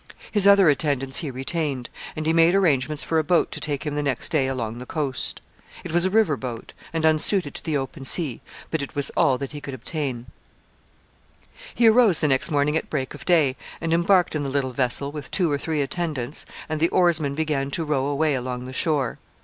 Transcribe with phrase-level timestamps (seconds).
[0.31, 3.93] His other attendants he retained, and he made arrangements for a boat to take him
[3.93, 5.43] the next day along the coast.
[5.83, 8.41] It was a river boat, and unsuited to the open sea,
[8.71, 10.25] but it was all that he could obtain.
[10.25, 12.51] [Sidenote: Pompey embarks on board a vessel.] [Sidenote: The shipmaster's dream.] He arose the next
[12.51, 15.81] morning at break of day, and embarked in the little vessel, with two or three
[15.81, 19.19] attendants, and the oarsmen began to row away along the shore.